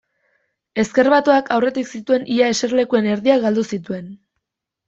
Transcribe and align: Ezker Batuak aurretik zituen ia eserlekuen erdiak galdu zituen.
Ezker 0.83 1.09
Batuak 1.13 1.51
aurretik 1.57 1.91
zituen 1.99 2.25
ia 2.37 2.49
eserlekuen 2.57 3.11
erdiak 3.15 3.47
galdu 3.47 3.67
zituen. 3.75 4.13